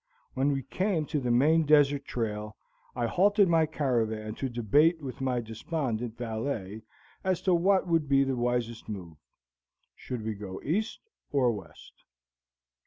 [0.33, 2.57] When we came to the main desert trail,
[2.95, 6.81] I halted my caravan to debate with my despondent valet
[7.23, 9.17] as to what would be the wisest move.
[9.95, 11.01] Should we go east
[11.31, 11.93] or west?